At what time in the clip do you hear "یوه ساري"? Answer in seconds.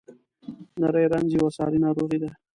1.37-1.79